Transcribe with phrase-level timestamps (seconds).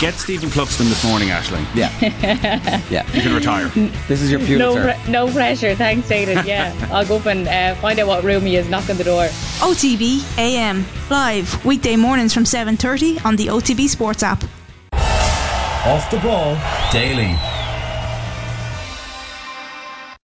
[0.00, 1.66] Get Stephen Cluxton this morning, Ashling.
[1.74, 1.90] Yeah.
[2.88, 3.04] yeah.
[3.12, 3.66] You can retire.
[4.06, 4.56] This is your future.
[4.56, 5.74] No, pre- no pressure.
[5.74, 6.38] Thanks, Aidan.
[6.46, 8.68] Yeah, I'll go up and uh, find out what room he is.
[8.68, 9.24] Knock on the door.
[9.58, 14.44] OTB AM live weekday mornings from 7:30 on the OTB Sports app.
[14.92, 16.56] Off the ball
[16.92, 17.36] daily.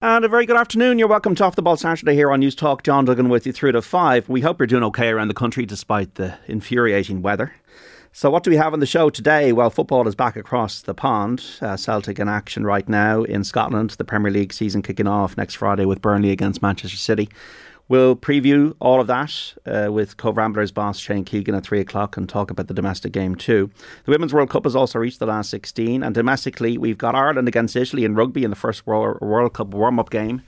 [0.04, 1.00] And a very good afternoon.
[1.00, 2.84] You're welcome to Off the Ball Saturday here on News Talk.
[2.84, 4.30] John Duggan with you through to five.
[4.30, 7.54] We hope you're doing okay around the country despite the infuriating weather.
[8.16, 9.54] So, what do we have on the show today?
[9.54, 11.44] Well, football is back across the pond.
[11.60, 13.90] Uh, Celtic in action right now in Scotland.
[13.90, 17.28] The Premier League season kicking off next Friday with Burnley against Manchester City.
[17.90, 22.16] We'll preview all of that uh, with Cobh Ramblers boss Shane Keegan at 3 o'clock
[22.16, 23.72] and talk about the domestic game too.
[24.06, 27.48] The Women's World Cup has also reached the last 16, and domestically, we've got Ireland
[27.48, 30.44] against Italy in rugby in the first World Cup warm up game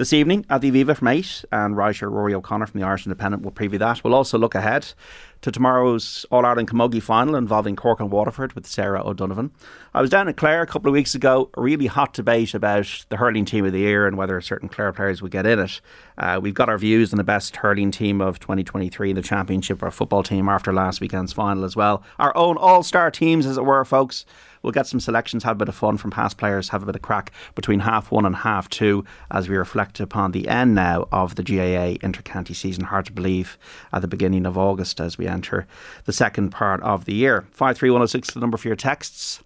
[0.00, 3.42] this evening at the Aviva from 8, and writer Rory O'Connor from the Irish Independent
[3.42, 4.02] will preview that.
[4.02, 4.94] We'll also look ahead
[5.42, 9.50] to tomorrow's All Ireland Camogie final involving Cork and Waterford with Sarah O'Donovan.
[9.92, 13.04] I was down in Clare a couple of weeks ago, a really hot debate about
[13.10, 15.82] the hurling team of the year and whether certain Clare players would get in it.
[16.16, 19.82] Uh, we've got our views on the best hurling team of 2023 in the championship,
[19.82, 22.02] our football team after last weekend's final as well.
[22.18, 24.24] Our own all star teams, as it were, folks.
[24.62, 26.96] We'll get some selections, have a bit of fun from past players, have a bit
[26.96, 31.08] of crack between half one and half two as we reflect upon the end now
[31.12, 32.84] of the GAA intercounty season.
[32.84, 33.56] Hard to believe
[33.92, 35.66] at the beginning of August as we enter
[36.04, 37.42] the second part of the year.
[37.52, 39.42] 53106 is the number for your texts.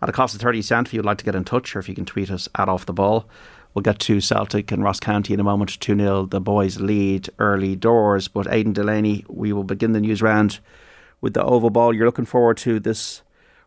[0.00, 1.88] At a cost of 30 cent if you'd like to get in touch or if
[1.88, 3.28] you can tweet us at off the ball.
[3.74, 5.80] We'll get to Celtic and Ross County in a moment.
[5.80, 8.28] 2 0, the boys lead early doors.
[8.28, 10.60] But Aidan Delaney, we will begin the news round
[11.20, 11.94] with the oval ball.
[11.94, 13.22] You're looking forward to this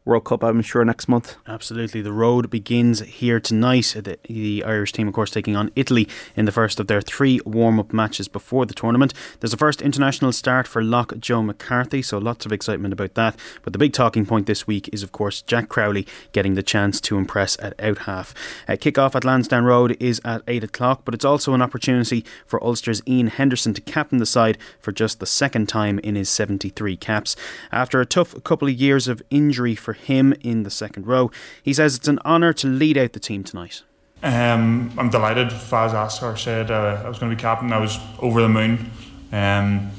[0.06, 1.36] World Cup, I'm sure, next month.
[1.48, 2.00] Absolutely.
[2.00, 3.95] The road begins here tonight.
[3.98, 7.42] The, the, Irish team, of course, taking on Italy in the first of their three
[7.44, 9.16] warm up matches before the tournament.
[9.39, 13.36] There's a first international start for Lock Joe McCarthy, so lots of excitement about that.
[13.64, 17.02] But the big talking point this week is, of course, Jack Crowley getting the chance
[17.02, 18.36] to impress at out half.
[18.67, 22.23] Uh, kick off at Lansdowne Road is at 8 o'clock, but it's also an opportunity
[22.46, 26.30] for Ulster's Ian Henderson to captain the side for just the second time in his
[26.30, 27.35] 73 caps.
[27.72, 31.31] After a tough couple of years of injury for him in the second row.
[31.63, 33.83] He says it's an honour to lead out the team tonight.
[34.23, 35.50] Um, I'm delighted.
[35.50, 37.72] Faz Asar said uh, I was going to be captain.
[37.72, 38.91] I was over the moon.
[39.31, 39.91] Um,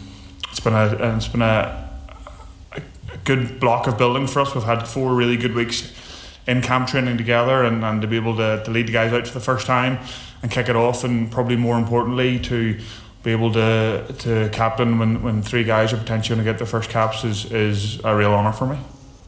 [0.50, 1.90] it's been a it's been a,
[2.72, 2.82] a,
[3.24, 4.54] good block of building for us.
[4.54, 5.92] We've had four really good weeks
[6.46, 9.26] in camp training together, and, and to be able to, to lead the guys out
[9.28, 9.98] for the first time
[10.42, 12.80] and kick it off, and probably more importantly to
[13.22, 16.66] be able to to captain when, when three guys are potentially going to get their
[16.66, 18.78] first caps is, is a real honour for me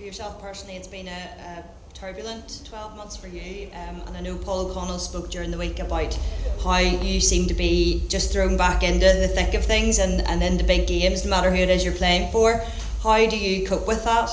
[0.08, 3.68] yourself personally, it's been a, a turbulent 12 months for you.
[3.74, 6.18] Um, and I know Paul O'Connell spoke during the week about
[6.64, 10.42] how you seem to be just thrown back into the thick of things and, and
[10.42, 12.64] into big games, no matter who it is you're playing for.
[13.02, 14.30] How do you cope with that?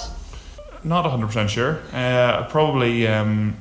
[0.85, 1.81] Not 100% sure.
[1.91, 3.07] Uh, probably.
[3.07, 3.57] Um,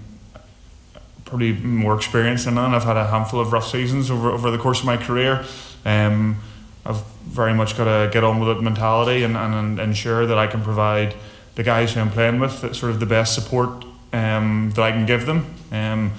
[1.24, 2.74] Probably more experience than none.
[2.74, 5.42] I've had a handful of rough seasons over, over the course of my career.
[5.84, 6.36] Um,
[6.84, 10.36] I've very much got to get on with it mentality and, and, and ensure that
[10.36, 11.14] I can provide
[11.54, 15.06] the guys who I'm playing with sort of the best support um, that I can
[15.06, 15.54] give them.
[15.72, 16.12] Um,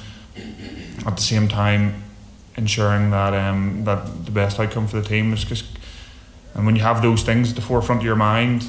[1.05, 2.03] at the same time,
[2.57, 5.65] ensuring that um, that the best outcome for the team is just.
[6.53, 8.65] And when you have those things at the forefront of your mind,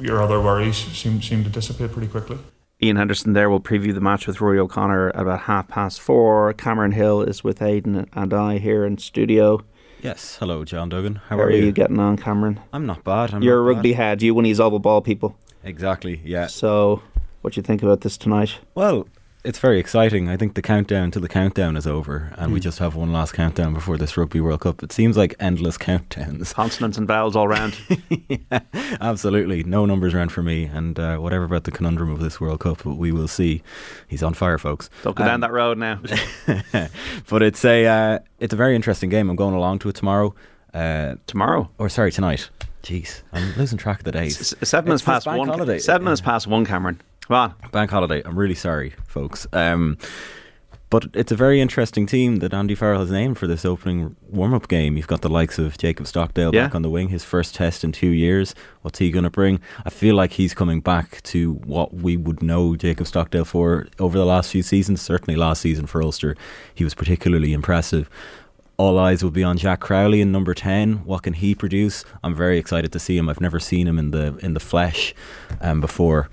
[0.00, 2.38] your other worries seem seem to dissipate pretty quickly.
[2.82, 6.52] Ian Henderson there will preview the match with Rory O'Connor at about half past four.
[6.52, 9.62] Cameron Hill is with Aidan and I here in studio.
[10.02, 11.16] Yes, hello, John Duggan.
[11.16, 11.72] How, How are, are you?
[11.72, 12.60] getting on, Cameron?
[12.72, 13.32] I'm not bad.
[13.32, 13.96] I'm You're not a rugby bad.
[13.96, 14.22] head.
[14.22, 15.36] You one of these oval ball people.
[15.66, 16.20] Exactly.
[16.24, 16.46] Yeah.
[16.46, 17.02] So,
[17.42, 18.58] what do you think about this tonight?
[18.74, 19.06] Well,
[19.46, 20.28] it's very exciting.
[20.28, 22.54] I think the countdown to the countdown is over, and mm.
[22.54, 24.82] we just have one last countdown before this Rugby World Cup.
[24.82, 26.52] It seems like endless countdowns.
[26.54, 27.78] Consonants and vowels all round.
[28.28, 28.58] yeah,
[29.00, 29.62] absolutely.
[29.62, 32.82] No numbers round for me, and uh, whatever about the conundrum of this World Cup,
[32.82, 33.62] but we will see.
[34.08, 34.90] He's on fire, folks.
[35.04, 36.00] Don't go um, down that road now.
[37.28, 39.30] but it's a uh, it's a very interesting game.
[39.30, 40.34] I'm going along to it tomorrow.
[40.74, 42.50] Uh, tomorrow, or sorry, tonight.
[42.86, 44.40] Jeez, I'm losing track of the days.
[44.40, 45.48] S- seven minutes past one.
[45.48, 45.80] Holiday.
[45.80, 47.00] Seven minutes past one, Cameron.
[47.26, 47.54] Come on.
[47.72, 48.22] Bank holiday.
[48.24, 49.44] I'm really sorry, folks.
[49.52, 49.98] Um,
[50.88, 54.54] but it's a very interesting team that Andy Farrell has named for this opening warm
[54.54, 54.96] up game.
[54.96, 56.66] You've got the likes of Jacob Stockdale yeah.
[56.66, 58.54] back on the wing, his first test in two years.
[58.82, 59.58] What's he going to bring?
[59.84, 64.16] I feel like he's coming back to what we would know Jacob Stockdale for over
[64.16, 65.02] the last few seasons.
[65.02, 66.36] Certainly last season for Ulster,
[66.72, 68.08] he was particularly impressive
[68.76, 71.04] all eyes will be on Jack Crowley in number ten.
[71.04, 72.04] What can he produce?
[72.22, 73.28] I'm very excited to see him.
[73.28, 75.14] I've never seen him in the in the flesh
[75.60, 76.28] um, before,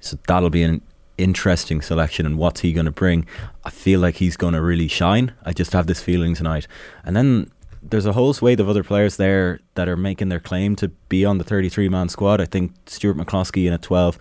[0.00, 0.82] so that'll be an
[1.18, 2.26] interesting selection.
[2.26, 3.26] And what's he going to bring?
[3.64, 5.32] I feel like he's going to really shine.
[5.44, 6.66] I just have this feeling tonight.
[7.04, 7.50] And then
[7.82, 11.24] there's a whole swathe of other players there that are making their claim to be
[11.24, 12.40] on the 33 man squad.
[12.40, 14.18] I think Stuart McCloskey in at 12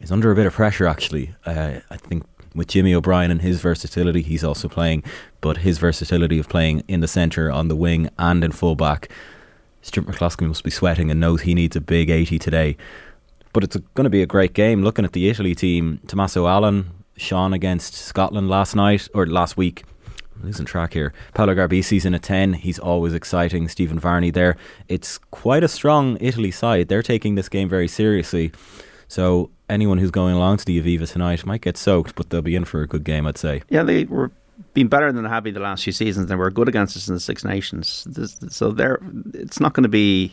[0.00, 0.86] is under a bit of pressure.
[0.86, 5.02] Actually, uh, I think with Jimmy O'Brien and his versatility, he's also playing,
[5.40, 9.10] but his versatility of playing in the centre, on the wing, and in full back.
[9.82, 12.76] Stuart McCloskey must be sweating and knows he needs a big 80 today.
[13.52, 14.82] But it's going to be a great game.
[14.82, 19.84] Looking at the Italy team, Tommaso Allan, Sean against Scotland last night or last week.
[20.42, 21.12] Losing track here.
[21.34, 22.54] Paolo Garbisi's in a 10.
[22.54, 23.68] He's always exciting.
[23.68, 24.56] Stephen Varney there.
[24.88, 26.88] It's quite a strong Italy side.
[26.88, 28.52] They're taking this game very seriously.
[29.08, 32.54] So anyone who's going along to the Aviva tonight might get soaked, but they'll be
[32.54, 33.62] in for a good game, I'd say.
[33.68, 34.30] Yeah, they were
[34.74, 36.28] been better than happy the last few seasons.
[36.28, 38.06] They were good against us in the Six Nations.
[38.48, 38.98] So they're,
[39.34, 40.32] it's not going to be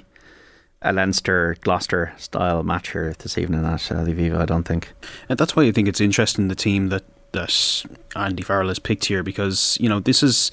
[0.81, 4.93] a Leinster Gloucester style match here this evening at uh, the Aviva, I don't think.
[5.27, 9.05] And that's why I think it's interesting the team that that Andy Farrell has picked
[9.05, 10.51] here because you know this is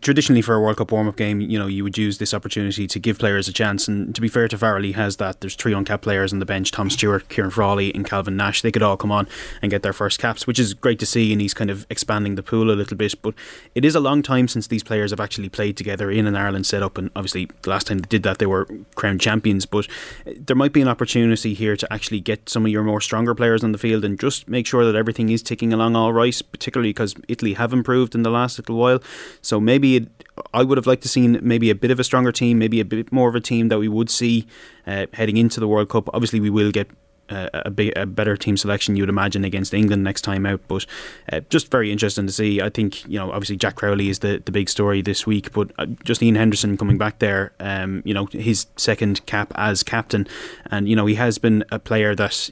[0.00, 2.86] traditionally for a World Cup warm up game, you know, you would use this opportunity
[2.86, 3.88] to give players a chance.
[3.88, 5.40] And to be fair to Farrell, he has that.
[5.40, 8.62] There's three uncapped players on the bench Tom Stewart, Kieran Frawley, and Calvin Nash.
[8.62, 9.28] They could all come on
[9.62, 11.32] and get their first caps, which is great to see.
[11.32, 13.14] And he's kind of expanding the pool a little bit.
[13.22, 13.34] But
[13.74, 16.66] it is a long time since these players have actually played together in an Ireland
[16.66, 16.98] setup.
[16.98, 19.66] And obviously, the last time they did that, they were crowned champions.
[19.66, 19.88] But
[20.36, 23.64] there might be an opportunity here to actually get some of your more stronger players
[23.64, 26.90] on the field and just make sure that everything is ticking along all right, particularly
[26.90, 29.00] because Italy have improved in the last little while.
[29.42, 30.08] So maybe it,
[30.52, 32.84] I would have liked to seen maybe a bit of a stronger team, maybe a
[32.84, 34.46] bit more of a team that we would see
[34.86, 36.08] uh, heading into the World Cup.
[36.12, 36.88] Obviously, we will get
[37.30, 40.60] uh, a, a better team selection, you'd imagine, against England next time out.
[40.68, 40.86] But
[41.32, 42.60] uh, just very interesting to see.
[42.60, 45.70] I think, you know, obviously Jack Crowley is the, the big story this week, but
[45.78, 50.26] uh, just Ian Henderson coming back there, um, you know, his second cap as captain.
[50.70, 52.50] And, you know, he has been a player that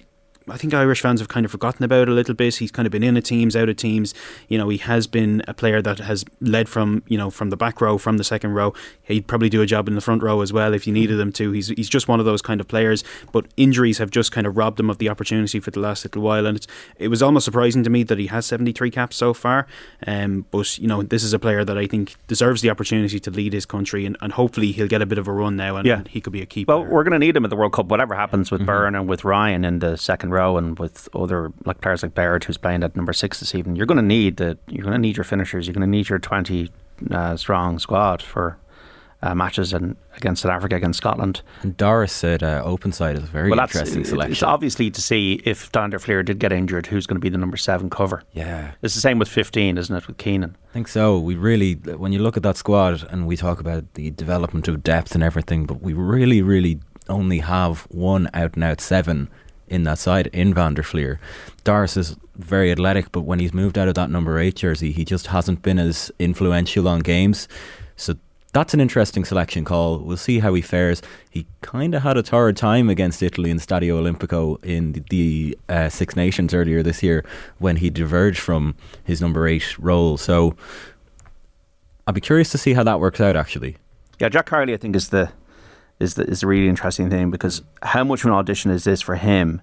[0.48, 2.56] I think Irish fans have kind of forgotten about a little bit.
[2.56, 4.14] He's kind of been in a teams, out of teams.
[4.48, 7.56] You know, he has been a player that has led from you know from the
[7.56, 8.74] back row, from the second row.
[9.02, 11.32] He'd probably do a job in the front row as well if you needed him
[11.32, 11.52] to.
[11.52, 13.04] He's he's just one of those kind of players.
[13.32, 16.22] But injuries have just kind of robbed him of the opportunity for the last little
[16.22, 16.66] while, and it's,
[16.98, 19.66] it was almost surprising to me that he has seventy three caps so far.
[20.06, 23.30] Um, but you know, this is a player that I think deserves the opportunity to
[23.30, 25.86] lead his country, and, and hopefully he'll get a bit of a run now, and,
[25.86, 25.98] yeah.
[25.98, 26.64] and he could be a key.
[26.66, 26.90] Well, player.
[26.90, 28.66] we're going to need him at the World Cup, whatever happens with mm-hmm.
[28.66, 32.44] Byrne and with Ryan in the second row and with other like players like Baird
[32.44, 33.76] who's playing at number six this evening.
[33.76, 35.66] You're going to need the you're going to need your finishers.
[35.66, 36.70] You're going to need your twenty
[37.10, 38.58] uh, strong squad for
[39.22, 41.42] uh, matches and against South Africa, against Scotland.
[41.62, 44.32] And Doris said uh, open side is a very well, interesting selection.
[44.32, 47.38] It's obviously to see if Don Fleer did get injured, who's going to be the
[47.38, 48.24] number seven cover.
[48.32, 50.56] Yeah, it's the same with fifteen, isn't it, with Keenan?
[50.70, 51.18] I think so.
[51.18, 54.82] We really, when you look at that squad, and we talk about the development of
[54.82, 59.28] depth and everything, but we really, really only have one out and out seven
[59.72, 61.18] in that side in Van der Flier.
[61.64, 65.04] Doris is very athletic, but when he's moved out of that number eight jersey, he
[65.04, 67.48] just hasn't been as influential on games.
[67.96, 68.14] So
[68.52, 69.98] that's an interesting selection call.
[69.98, 71.00] We'll see how he fares.
[71.30, 75.58] He kind of had a torrid time against Italy in Stadio Olimpico in the, the
[75.68, 77.24] uh, Six Nations earlier this year
[77.58, 78.74] when he diverged from
[79.04, 80.18] his number eight role.
[80.18, 80.54] So
[82.06, 83.36] I'd be curious to see how that works out.
[83.36, 83.76] Actually,
[84.18, 85.32] yeah, Jack Crowley, I think is the
[86.02, 89.00] is the, is a really interesting thing because how much of an audition is this
[89.00, 89.62] for him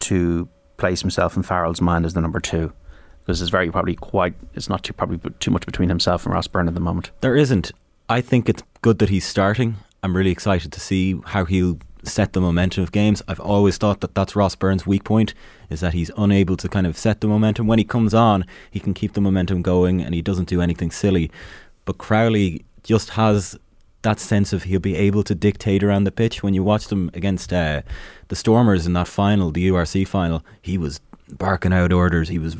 [0.00, 2.72] to place himself in Farrell's mind as the number two?
[3.20, 6.46] Because it's very probably quite it's not too probably too much between himself and Ross
[6.46, 7.10] Byrne at the moment.
[7.20, 7.72] There isn't.
[8.08, 9.76] I think it's good that he's starting.
[10.02, 13.22] I'm really excited to see how he'll set the momentum of games.
[13.26, 15.32] I've always thought that that's Ross Byrne's weak point
[15.70, 17.66] is that he's unable to kind of set the momentum.
[17.66, 20.90] When he comes on, he can keep the momentum going and he doesn't do anything
[20.90, 21.30] silly.
[21.86, 23.58] But Crowley just has
[24.04, 26.42] that sense of he'll be able to dictate around the pitch.
[26.42, 27.82] When you watched him against uh,
[28.28, 32.28] the Stormers in that final, the URC final, he was barking out orders.
[32.28, 32.56] He was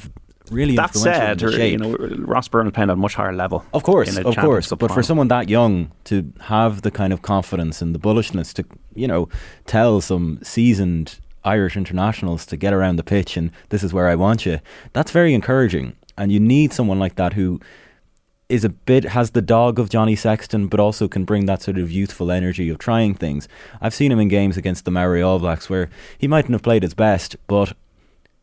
[0.51, 3.65] really that said, you know, Ross Byrne playing at a much higher level.
[3.73, 4.71] Of course, of course.
[4.71, 8.65] But for someone that young to have the kind of confidence and the bullishness to,
[8.95, 9.29] you know,
[9.67, 14.15] tell some seasoned Irish internationals to get around the pitch and this is where I
[14.15, 14.61] want you,
[14.93, 15.95] that's very encouraging.
[16.17, 17.61] And you need someone like that who
[18.49, 21.79] is a bit has the dog of Johnny Sexton, but also can bring that sort
[21.79, 23.49] of youthful energy of trying things.
[23.81, 26.83] I've seen him in games against the Maori All Blacks where he mightn't have played
[26.83, 27.75] his best, but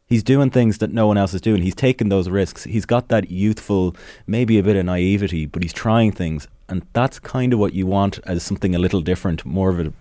[0.07, 1.61] he's doing things that no one else is doing.
[1.61, 2.65] He's taking those risks.
[2.65, 3.95] He's got that youthful,
[4.27, 7.85] maybe a bit of naivety, but he's trying things, and that's kind of what you
[7.85, 9.93] want as something a little different, more of a,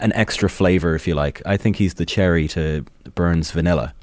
[0.00, 1.40] an extra flavor, if you like.
[1.46, 2.84] I think he's the cherry to
[3.14, 3.94] Byrne's vanilla.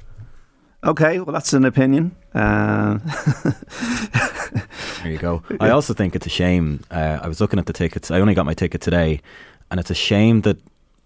[0.84, 2.14] Okay, well, that's an opinion.
[2.34, 2.98] Uh,
[5.02, 5.42] there you go.
[5.60, 6.84] I also think it's a shame.
[6.90, 8.10] Uh, I was looking at the tickets.
[8.10, 9.20] I only got my ticket today,
[9.70, 10.58] and it's a shame that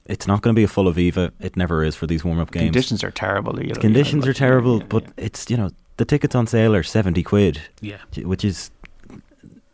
[0.07, 1.31] it's not going to be a full of Aviva.
[1.41, 2.65] It never is for these warm up games.
[2.65, 3.61] Conditions are terrible.
[3.63, 5.11] You know, conditions are terrible, yeah, but yeah.
[5.17, 7.61] it's you know the tickets on sale are seventy quid.
[7.81, 8.71] Yeah, which is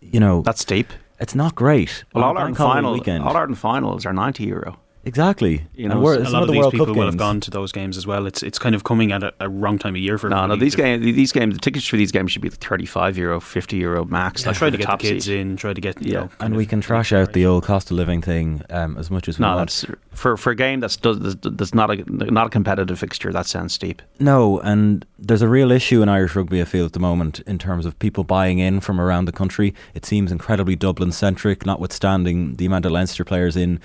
[0.01, 0.93] you know that's steep.
[1.21, 2.05] It's not great.
[2.13, 3.25] Well, all Ireland final weekend.
[3.25, 4.79] all Ireland finals are ninety euro.
[5.07, 5.67] Exactly.
[5.75, 7.07] You know, we're- so it's a lot of of the these World people Cup will
[7.07, 8.27] have gone to those games as well.
[8.27, 10.57] It's it's kind of coming at a, a wrong time of year for No, no,
[10.57, 13.77] these games, these games, the tickets for these games should be like thirty-five euro, fifty
[13.77, 14.43] euro max.
[14.43, 15.39] Yeah, like try to get the kids seat.
[15.41, 15.57] in.
[15.57, 16.21] Try to get you Yeah.
[16.21, 19.29] know, And we can trash out the old cost of living thing um, as much
[19.29, 19.69] as we No, want.
[19.71, 21.97] that's for for a game that's does that's not a
[22.33, 23.33] not a competitive fixture.
[23.33, 24.01] That sounds steep.
[24.21, 27.59] No, and there's a real issue in Irish rugby, I feel, at the moment in
[27.59, 29.75] terms of people buying in from around the country.
[29.95, 33.81] It seems incredibly Dublin centric, notwithstanding the amount of Leinster players in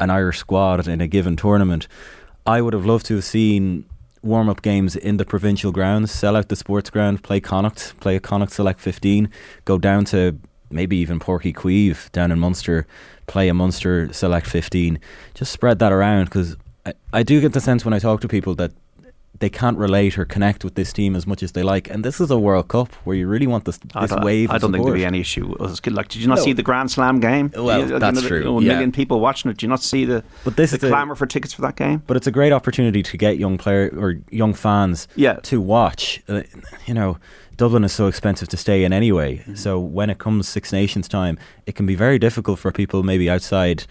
[0.00, 1.88] an Irish squad in a given tournament.
[2.46, 3.86] I would have loved to have seen
[4.22, 8.16] warm up games in the provincial grounds, sell out the sports ground, play Connacht, play
[8.16, 9.28] a Connacht Select 15,
[9.64, 10.38] go down to
[10.70, 12.86] maybe even Páirc Uí Chaoimh down in Munster,
[13.26, 14.98] play a Munster Select 15.
[15.34, 18.28] Just spread that around because I, I do get the sense when I talk to
[18.28, 18.72] people that
[19.40, 21.90] they can't relate or connect with this team as much as they like.
[21.90, 24.50] And this is a World Cup where you really want this, this don't, wave.
[24.50, 25.52] I don't think there'll be any issue.
[25.52, 25.92] It was good.
[25.92, 26.44] Like, did you not No.
[26.44, 27.50] see the Grand Slam game?
[27.54, 28.68] Well, You- that's know, true, you know, A yeah.
[28.74, 29.56] million people watching it.
[29.58, 32.02] Do you not see the But this the is clamour for tickets for that game?
[32.06, 35.34] But it's a great opportunity to get young player or young fans Yeah.
[35.42, 36.22] to watch.
[36.28, 36.42] Uh,
[36.86, 37.18] you know,
[37.56, 39.38] Dublin is so expensive to stay in anyway.
[39.38, 39.54] Mm-hmm.
[39.56, 43.28] So when it comes Six Nations time, it can be very difficult for people maybe
[43.28, 43.84] outside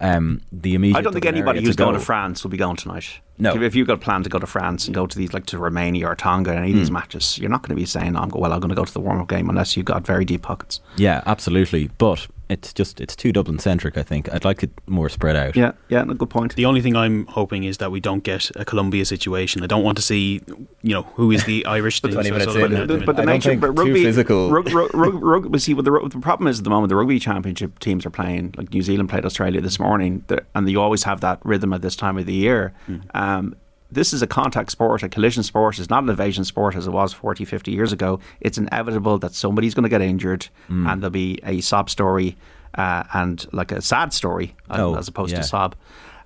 [0.00, 0.98] um, the immediate.
[0.98, 1.98] I don't think anybody who's to going go.
[1.98, 3.20] to France will be going tonight.
[3.38, 3.54] No.
[3.62, 5.58] If, you've got a plan to go to France and go to these, like to
[5.58, 6.94] Romania or Tonga, any of these Hmm.
[6.94, 9.00] matches, you're not going to be saying, "I'm well, I'm going to go to the
[9.00, 10.80] warm up game," unless you've got very deep pockets.
[10.96, 11.90] Yeah, absolutely.
[11.98, 13.96] But it's just it's too Dublin centric.
[13.96, 15.56] I think I'd like it more spread out.
[15.56, 16.54] Yeah, yeah, no, good point.
[16.56, 19.62] The only thing I'm hoping is that we don't get a Colombia situation.
[19.62, 20.40] I don't want to see,
[20.82, 22.12] you know, who is the Irish team.
[22.12, 24.50] 20 so minutes sort of But, the- but the nature, but too rugby, physical.
[24.50, 26.96] Rug, rug, rug, rug, but see, well, the, the problem is at the moment the
[26.96, 28.54] rugby championship teams are playing.
[28.56, 31.96] Like New Zealand played Australia this morning, and you always have that rhythm at this
[31.96, 32.72] time of the year.
[33.14, 33.54] Um,
[33.92, 35.78] this is a contact sport, a collision sport.
[35.78, 38.20] It's not an evasion sport as it was 40, 50 years ago.
[38.40, 42.36] It's inevitable that somebody's going to get injured, and there'll be a sob story
[42.74, 45.38] uh, and like a sad story uh, Oh, as opposed yeah.
[45.38, 45.74] to sob.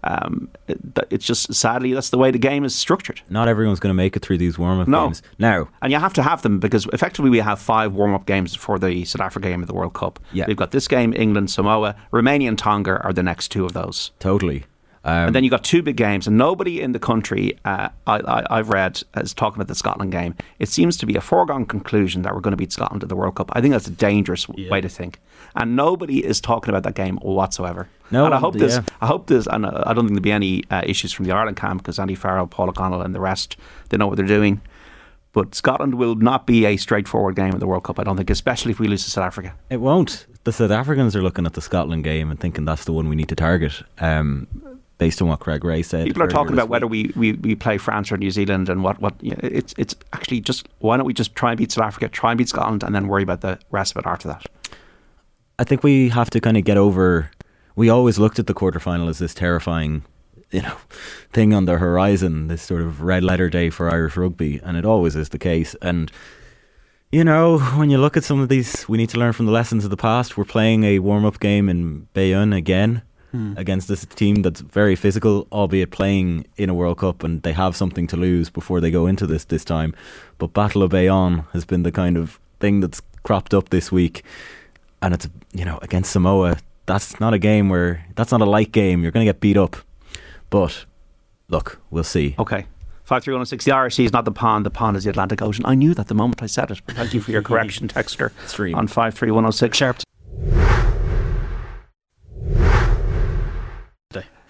[0.07, 0.79] Um, it,
[1.09, 3.23] it's just sadly that's the way the game is structured.
[3.31, 5.07] Not everyone's going to make it through these warm up No.
[5.07, 5.23] games.
[5.39, 8.55] Now, And you have to have them because effectively we have five warm up games
[8.55, 10.19] for the South Africa game of the World Cup.
[10.35, 10.45] Yeah.
[10.47, 14.11] We've got this game, England, Samoa, Romania, and Tonga are the next two of those.
[14.19, 14.65] totally.
[15.05, 18.21] Um, and then you got two big games, and nobody in the country uh, I,
[18.21, 20.35] I, I've read is talking about the Scotland game.
[20.59, 23.17] It seems to be a foregone conclusion that we're going to beat Scotland at the
[23.17, 23.51] World Cup.
[23.53, 25.21] I think that's a dangerous w way to think,
[25.57, 27.89] and nobody is talking about that game whatsoever.
[28.11, 28.77] No, and I hope this.
[28.77, 28.83] yeah.
[29.03, 31.33] I hope this, and uh, I don't think there'll be any uh, issues from the
[31.33, 33.59] Ireland camp because Andy Farrell, Paul O'Connell, and the rest
[33.91, 34.63] they know what they're doing.
[35.35, 37.99] But Scotland will not be a straightforward game in the World Cup.
[37.99, 39.53] I don't think, especially if we lose to South Africa.
[39.69, 40.27] It won't.
[40.45, 43.17] The South Africans are looking at the Scotland game and thinking that's the one we
[43.17, 43.83] need to target.
[43.99, 44.47] Um,
[44.99, 47.79] based on what Craig Ray said, People are talking about whether we, we, we play
[47.79, 51.07] France or New Zealand and what what you know, it's it's actually just why don't
[51.07, 53.41] we just try and beat South Africa, try and beat Scotland, and then worry about
[53.41, 54.47] the rest of it after that.
[55.59, 57.31] I think we have to kind of get over.
[57.77, 60.05] We always looked at the quarterfinal as this terrifying,
[60.51, 60.77] you know,
[61.33, 64.85] thing on the horizon, this sort of red letter day for Irish rugby, and it
[64.85, 65.75] always is the case.
[65.83, 66.11] And
[67.11, 69.53] you know, when you look at some of these, we need to learn from the
[69.53, 70.37] lessons of the past.
[70.37, 73.03] We're playing a warm up game in Bayonne again
[73.35, 73.55] Hmm.
[73.57, 77.75] against this team that's very physical, albeit playing in a World Cup, and they have
[77.75, 79.93] something to lose before they go into this this time.
[80.39, 84.23] But Battle of Bayonne has been the kind of thing that's cropped up this week,
[85.03, 86.59] and it's you know against Samoa.
[86.87, 89.03] That's not a game where that's not a light game.
[89.03, 89.79] You're going to get beat up,
[90.49, 90.85] but
[91.49, 92.37] look, we'll see.
[92.39, 92.67] Okay.
[93.03, 93.65] Five three one oh six.
[93.65, 94.65] The RC is not the pond.
[94.65, 95.67] The pond is the Atlantic Ocean.
[95.67, 96.81] I knew that the moment I said it.
[96.87, 98.31] But thank you for your correction, Texter.
[98.47, 98.77] Stream.
[98.77, 99.77] on three one zero six.
[99.77, 99.97] Sharp.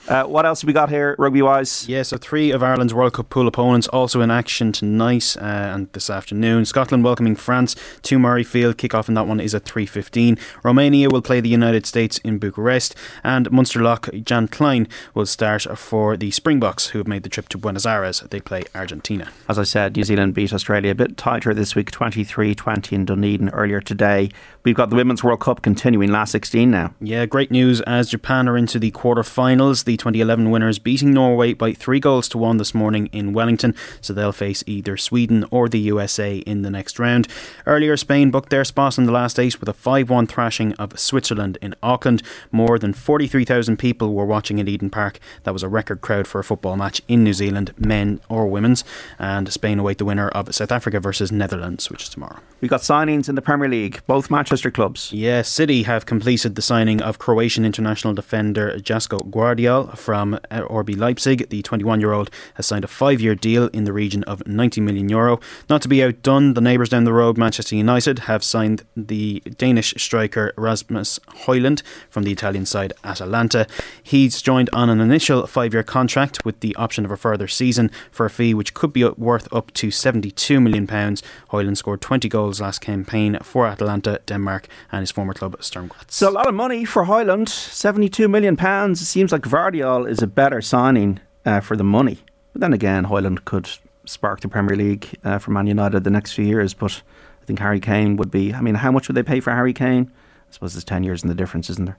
[0.06, 1.88] Uh, what else have we got here, rugby wise?
[1.88, 5.90] Yeah, so three of Ireland's World Cup pool opponents also in action tonight uh, and
[5.92, 6.66] this afternoon.
[6.66, 8.74] Scotland welcoming France to Murrayfield.
[8.74, 10.38] Kickoff in that one is at 3.15.
[10.62, 12.94] Romania will play the United States in Bucharest.
[13.22, 17.48] And Munster lock Jean Kleyn will start for the Springboks, who have made the trip
[17.48, 18.20] to Buenos Aires.
[18.30, 19.32] They play Argentina.
[19.48, 23.48] As I said, New Zealand beat Australia a bit tighter this week, 23-20 in Dunedin
[23.50, 24.28] earlier today.
[24.64, 26.94] We've got the Women's World Cup continuing, last 16 now.
[27.00, 29.84] Yeah, great news as Japan are into the quarter-finals.
[29.84, 34.12] The 2011 winners beating Norway by three goals to one this morning in Wellington, so
[34.12, 37.28] they'll face either Sweden or the USA in the next round.
[37.66, 41.58] Earlier, Spain booked their spot in the last eight with a 5-1 thrashing of Switzerland
[41.60, 42.22] in Auckland.
[42.52, 45.18] More than 43,000 people were watching at Eden Park.
[45.44, 48.84] That was a record crowd for a football match in New Zealand, men or women's.
[49.18, 52.40] And Spain await the winner of South Africa versus Netherlands, which is tomorrow.
[52.60, 55.12] We've got signings in the Premier League, both Manchester clubs.
[55.12, 60.96] Yeah, City have completed the signing of Croatian international defender Joško Gvardiol From uh, RB
[60.96, 61.48] Leipzig.
[61.48, 64.80] The 21 year old has signed a five year deal in the region of 90
[64.80, 65.40] million euro.
[65.68, 69.94] Not to be outdone, the neighbours down the road, Manchester United, have signed the Danish
[69.96, 73.66] striker Rasmus Højlund from the Italian side Atalanta.
[74.02, 77.90] He's joined on an initial five year contract with the option of a further season
[78.10, 80.86] for a fee which could be worth up to £72 million.
[80.86, 86.04] Højlund scored 20 goals last campaign for Atalanta, Denmark, and his former club Sturm Graz.
[86.08, 89.00] So a lot of money for Højlund, Seventy-two million pounds.
[89.00, 92.18] It seems like Gvardiol is a better signing uh, for the money.
[92.52, 93.68] But then again, Højlund could
[94.04, 96.74] spark the Premier League uh, for Man United the next few years.
[96.74, 97.02] But
[97.42, 98.54] I think Harry Kane would be.
[98.54, 100.12] I mean, how much would they pay for Harry Kane?
[100.48, 101.98] I suppose there's ten years in the difference, isn't there?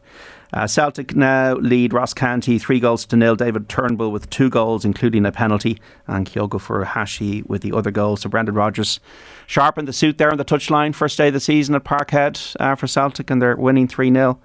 [0.54, 3.36] Uh, Celtic now lead Ross County three goals to nil.
[3.36, 5.78] David Turnbull with two goals, including a penalty,
[6.08, 8.16] and Kyogo Furuhashi with the other goal.
[8.16, 9.02] So Brendan Rodgers
[9.48, 10.96] sharpened the suit there on the touchline.
[10.96, 14.40] First day of the season at Parkhead uh, for Celtic, and they're winning 3 0.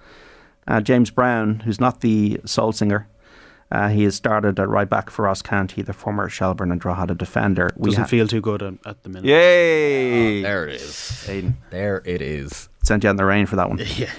[0.67, 3.07] Uh, James Brown, who's not the soul singer,
[3.73, 7.15] uh, he has started at right back for Ross County, the former Shelbourne and Drogheda
[7.15, 7.71] defender.
[7.77, 9.25] We Doesn't ha- feel too good at, at the minute.
[9.27, 10.43] Yay!
[10.43, 11.27] There it is.
[11.29, 11.57] Aidan.
[11.71, 12.69] There it is.
[12.83, 13.79] Sent you out in the rain for that one.
[13.97, 14.11] Yeah.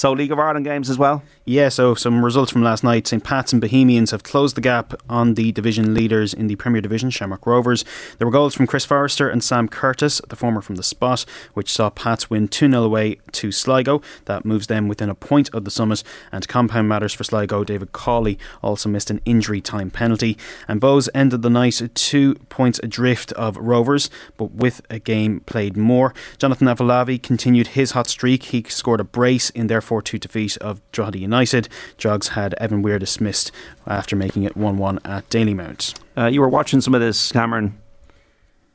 [0.00, 1.22] So, League of Ireland games as well.
[1.44, 3.06] Yeah, so some results from last night.
[3.06, 3.22] St.
[3.22, 7.10] Pat's and Bohemians have closed the gap on the division leaders in the Premier Division,
[7.10, 7.84] Shamrock Rovers.
[8.16, 11.70] There were goals from Chris Forrester and Sam Curtis, the former from the spot, which
[11.70, 14.00] saw Pats win 2 0 away to Sligo.
[14.24, 16.02] That moves them within a point of the summit.
[16.32, 20.38] And compound matters for Sligo, David Cawley also missed an injury time penalty.
[20.66, 25.76] And Bohs ended the night two points adrift of Rovers, but with a game played
[25.76, 26.14] more.
[26.38, 28.44] Jonathan Afolabi continued his hot streak.
[28.44, 31.68] He scored a brace in their 4 2 defeat of Drogheda United.
[31.98, 33.50] Jogs had Evan Weir dismissed
[33.88, 35.98] after making it 1 1 at Dalymount.
[36.16, 37.76] Uh, you were watching some of this, Cameron.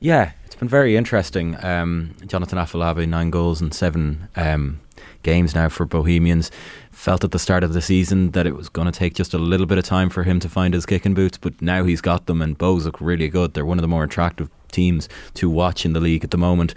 [0.02, 1.56] Yeah, it's been very interesting.
[1.64, 4.82] Um, Jonathan Afolabi, nine goals and seven um,
[5.24, 6.52] games now for Bohemians.
[6.92, 9.38] Felt at the start of the season that it was going to take just a
[9.38, 12.26] little bit of time for him to find his kicking boots, but now he's got
[12.26, 13.54] them, and Bohs look really good.
[13.54, 16.76] They're one of the more attractive teams to watch in the league at the moment.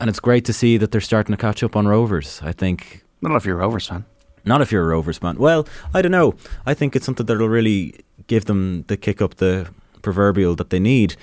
[0.00, 2.42] And it's great to see that they're starting to catch up on Rovers.
[2.42, 4.04] I think Don't if you're a Rovers fan.
[4.44, 5.36] not if you're a Rovers fan.
[5.38, 6.34] Well, I don't know.
[6.66, 7.94] I think it's something that'll really
[8.26, 9.68] give them the kick up the
[10.02, 11.16] proverbial that they need.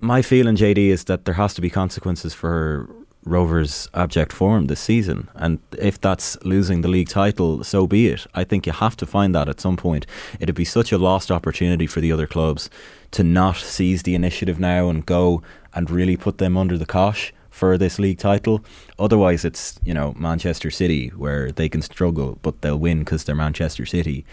[0.00, 2.88] My feeling, JD, is that there has to be consequences for
[3.24, 8.26] Rovers' abject form this season, and if that's losing the league title, so be it.
[8.34, 10.06] I think you have to find that at some point.
[10.40, 12.68] It'd be such a lost opportunity for the other clubs
[13.12, 15.40] to not seize the initiative now and go
[15.72, 18.64] and really put them under the cosh for this league title.
[18.98, 23.36] Otherwise, it's you know Manchester City where they can struggle, but they'll win because they're
[23.36, 24.24] Manchester City.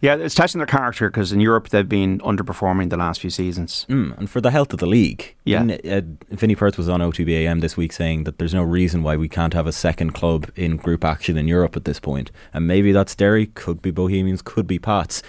[0.00, 3.84] Yeah, it's testing their character because in Europe they've been underperforming the last few seasons.
[3.88, 5.34] Mm, and for the health of the league.
[5.44, 5.64] Yeah.
[5.84, 9.28] Uh, Vinnie Perth was on OTBAM this week saying that there's no reason why we
[9.28, 12.30] can't have a second club in group action in Europe at this point.
[12.54, 15.20] And maybe that's Derry, could be Bohemians, could be Pats.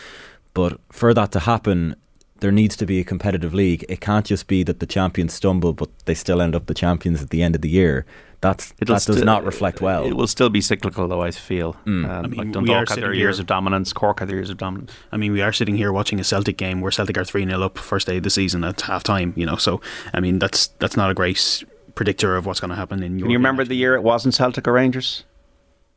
[0.54, 1.96] But for that to happen,
[2.40, 3.86] there needs to be a competitive league.
[3.90, 7.22] It can't just be that the champions stumble, but they still end up the champions
[7.22, 8.06] at the end of the year.
[8.42, 10.06] That's, that does sti- not reflect well.
[10.06, 11.22] It will still be cyclical, though.
[11.22, 11.76] I feel.
[11.86, 13.92] Um, I mean, like we Dundalk are had their sitting years here- of dominance.
[13.92, 14.94] Cork had their years of dominance.
[15.12, 17.62] I mean, we are sitting here watching a Celtic game where Celtic are 3 0
[17.62, 19.82] up first day of the season at half time, you know, so,
[20.14, 21.64] I mean, that's that's not a great
[21.96, 24.66] predictor of what's going to happen in Can you remember the year it wasn't Celtic
[24.70, 25.26] or Rangers?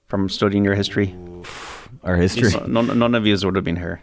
[0.08, 1.14] From studying your history,
[2.02, 2.50] Our history.
[2.66, 4.02] none, none of you would have been here.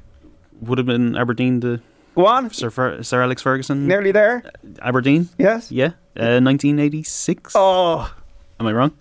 [0.61, 1.81] Would have been Aberdeen the
[2.19, 3.87] Go on, Sir, Fer- Sir Alex Ferguson?
[3.87, 4.43] nearly there.
[4.81, 5.29] Aberdeen?
[5.37, 5.71] Yes.
[5.71, 5.93] Yeah.
[6.19, 7.53] Uh, 1986?
[7.55, 8.13] Oh,
[8.59, 8.91] Am I wrong?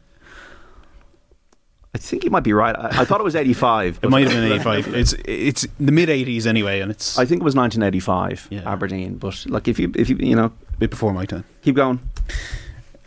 [1.93, 2.77] I think you might be right.
[2.77, 3.99] I, I thought it was eighty-five.
[4.03, 4.95] It might have been 85.
[4.95, 8.71] It's it's the mid 80s anyway, and it's I think it was 1985, Yeah.
[8.73, 9.17] Aberdeen.
[9.19, 11.43] But like, if you if you you know, a bit before my time.
[11.63, 11.99] keep going.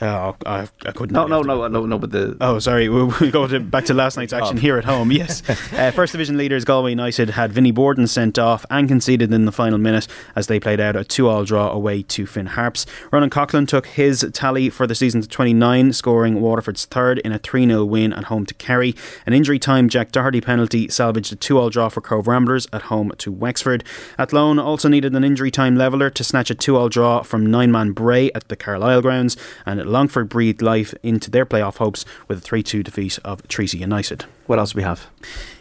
[0.01, 1.11] Oh, I, I couldn't.
[1.13, 1.99] No, no, no, no, no.
[1.99, 2.89] But the Oh, sorry.
[2.89, 5.11] We'll, we'll go to, back to last night's action here at home.
[5.21, 5.43] Yes.
[5.73, 9.51] Uh, First Division leaders Galway United had Vinnie Borden sent off and conceded in the
[9.51, 12.85] final minute as they played out a 2 all draw away to Finn Harps.
[13.11, 17.37] Ronan Coughlin took his tally for the season to 29, scoring Waterford's third in a
[17.37, 18.95] 3 0 win at home to Kerry.
[19.27, 22.83] An injury time Jack Doherty penalty salvaged a 2 all draw for Cobh Ramblers at
[22.83, 23.83] home to Wexford.
[24.17, 27.71] Athlone also needed an injury time leveller to snatch a 2 all draw from nine
[27.71, 32.39] man Bray at the Carlisle grounds, and Longford breathed life into their playoff hopes with
[32.39, 34.25] a 3 2 defeat of Treaty United.
[34.47, 35.07] what else do we have?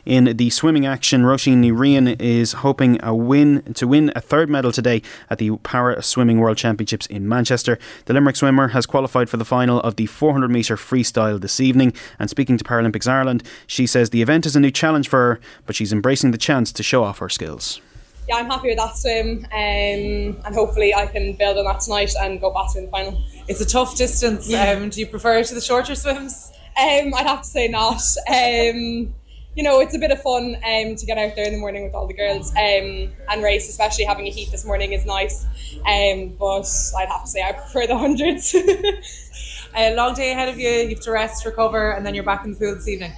[0.07, 4.73] In the swimming action, Roisin Rian is hoping a win to win a third medal
[4.73, 7.79] today at the Para Swimming World Championships in Manchester.
[8.07, 11.93] The Limerick swimmer has qualified for the final of the 400 metre freestyle this evening.
[12.19, 15.40] And speaking to Paralympics Ireland, she says the event is a new challenge for her,
[15.66, 17.81] but she's embracing the chance to show off her skills.
[18.28, 22.12] Yeah, I'm happy with that swim, um, and hopefully I can build on that tonight
[22.20, 23.22] and go faster in the final.
[23.48, 24.52] It's a tough distance.
[24.52, 26.52] Um, do you prefer to the shorter swims?
[26.80, 28.00] Um, I'd have to say not.
[28.28, 29.14] Um,
[29.56, 31.83] you know, it's a bit of fun um, to get out there in the morning
[31.83, 35.44] with all the girls um, and race, especially having a heat this morning is nice.
[35.87, 38.54] Um, but I'd have to say I prefer the hundreds.
[39.74, 40.68] a long day ahead of you.
[40.68, 43.12] You have to rest, recover, and then you're back in the pool this evening.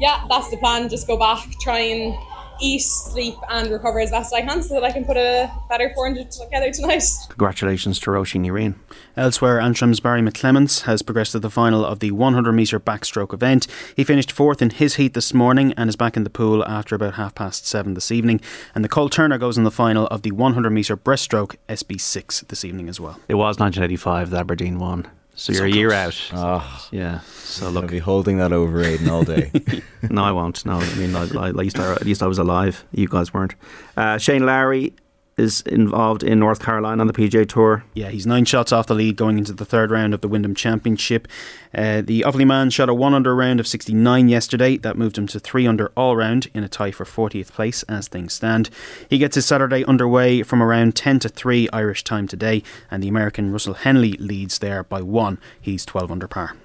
[0.00, 0.88] Yeah, that's the plan.
[0.88, 2.14] Just go back, try and
[2.60, 5.90] eat, sleep, and recover as best I can so that I can put a better
[5.94, 7.02] 400 together tonight.
[7.28, 8.74] Congratulations to Roisin Ní Riain.
[9.16, 13.66] Elsewhere, Antrim's Barry McClements has progressed to the final of the 100 metre backstroke event.
[13.96, 16.94] He finished fourth in his heat this morning and is back in the pool after
[16.94, 18.40] about half past seven this evening.
[18.74, 22.88] And Nicole Turner goes in the final of the 100 metre breaststroke SB6 this evening
[22.88, 23.20] as well.
[23.28, 25.06] It was 1985 that Aberdeen won.
[25.36, 26.32] So, So you're a year close.
[26.32, 26.62] out.
[26.62, 26.88] Oh.
[26.92, 27.20] yeah.
[27.20, 29.50] So look, I'll be holding that over Aidan all day.
[30.10, 30.64] no, I won't.
[30.64, 32.84] No, I mean, I, I, at least I, at least I was alive.
[32.92, 33.54] You guys weren't.
[33.96, 34.92] Uh, Shane Lowry
[35.36, 37.84] is involved in North Carolina on the PGA Tour.
[37.94, 40.54] Yeah, he's nine shots off the lead going into the third round of the Wyndham
[40.54, 41.26] Championship.
[41.74, 44.76] Uh, the Offaly man shot a one under round of 69 yesterday.
[44.76, 48.08] That moved him to three under all round in a tie for 40th place as
[48.08, 48.70] things stand.
[49.10, 53.08] He gets his Saturday underway from around 10 to 3 Irish time today, and the
[53.08, 55.38] American Russell Henley leads there by one.
[55.60, 56.56] He's 12 under par.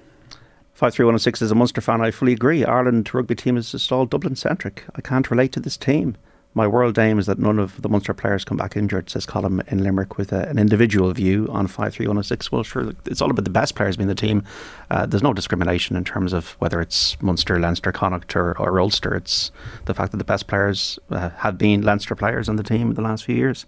[0.74, 2.00] 53106 is a Munster fan.
[2.00, 2.64] I fully agree.
[2.64, 4.84] Ireland rugby team is just all Dublin centric.
[4.94, 6.16] I can't relate to this team.
[6.52, 9.62] My world aim is that none of the Munster players come back injured, says Colin
[9.68, 12.50] in Limerick with a, an individual view on 53106.
[12.50, 14.42] Well, sure, it's all about the best players being the team.
[14.90, 19.14] Uh, there's no discrimination in terms of whether it's Munster, Leinster, Connacht, or, or Ulster.
[19.14, 19.52] It's
[19.84, 22.94] the fact that the best players uh, have been Leinster players on the team in
[22.94, 23.64] the last few years.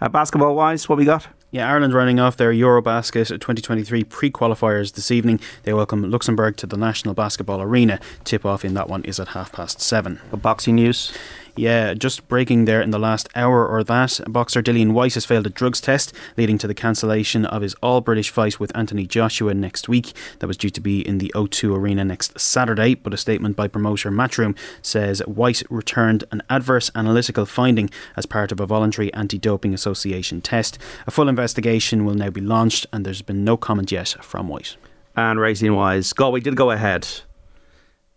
[0.00, 1.28] Uh, basketball wise, what we got?
[1.50, 5.38] Yeah, Ireland running off their Eurobasket 2023 pre-qualifiers this evening.
[5.64, 8.00] They welcome Luxembourg to the National Basketball Arena.
[8.24, 10.18] Tip-off in that one is at half past seven.
[10.32, 11.12] boxing news.
[11.54, 14.20] Yeah, just breaking there in the last hour or that.
[14.26, 18.00] Boxer Dillian Whyte has failed a drugs test, leading to the cancellation of his all
[18.00, 20.14] British fight with Anthony Joshua next week.
[20.38, 23.68] That was due to be in the O2 Arena next Saturday, but a statement by
[23.68, 29.36] promoter Matchroom says Whyte returned an adverse analytical finding as part of a voluntary anti
[29.36, 30.78] doping association test.
[31.06, 34.76] A full investigation will now be launched, and there's been no comment yet from Whyte.
[35.14, 37.06] And racing wise, Galway did go ahead,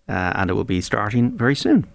[0.08, 1.88] uh, and it will be starting very soon.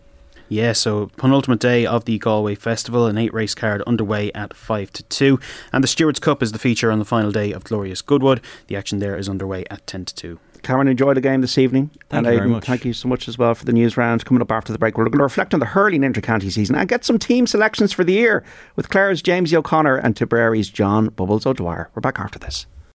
[0.51, 4.93] Yeah, so penultimate day of the Galway Festival, an eight race card underway at 5
[4.95, 5.39] to 2.
[5.73, 8.41] And the Stewards Cup is the feature on the final day of Glorious Goodwood.
[8.67, 10.41] The action there is underway at 10 to 2.
[10.65, 11.91] Karen, enjoy the game this evening.
[12.09, 12.67] Thank and you very Aidan, much.
[12.67, 14.25] Thank you so much as well for the news round.
[14.25, 16.89] Coming up after the break, we're going to reflect on the hurling inter-county season and
[16.89, 18.43] get some team selections for the year
[18.75, 21.91] with Clare's James O'Connor and Tipperary's John Bubbles O'Dwyer.
[21.95, 22.67] We're back after this.